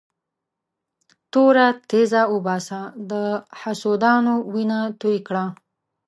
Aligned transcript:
توره 1.31 1.67
تېزه 1.89 2.21
وباسه 2.35 2.79
د 3.11 3.11
حسودانو 3.61 4.33
وینه 4.53 4.79
توی 5.01 5.17
کړه. 5.27 5.45